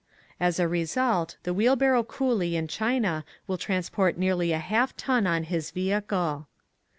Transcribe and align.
As 0.39 0.59
a 0.59 0.67
re 0.67 0.83
sult, 0.83 1.37
the 1.43 1.53
wheelbarrow 1.53 2.03
coolie 2.03 2.53
in 2.55 2.67
China 2.67 3.23
will 3.45 3.59
transport 3.59 4.17
nearly 4.17 4.51
a 4.51 4.57
half 4.57 4.97
ton 4.97 5.27
on 5.27 5.43
his 5.43 5.69
vehicle. 5.69 6.47